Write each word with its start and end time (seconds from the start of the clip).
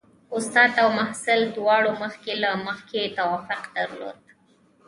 استاد 0.37 0.71
او 0.83 0.87
محصل 0.99 1.39
دواړو 1.57 1.91
مخکې 2.03 2.31
له 2.43 2.49
مخکې 2.67 3.13
توافق 3.17 3.63
درلود. 3.75 4.19